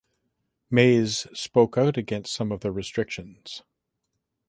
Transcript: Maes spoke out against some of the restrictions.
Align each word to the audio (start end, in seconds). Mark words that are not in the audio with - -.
Maes 0.71 1.27
spoke 1.31 1.77
out 1.77 1.95
against 1.95 2.33
some 2.33 2.51
of 2.51 2.61
the 2.61 2.71
restrictions. 2.71 3.61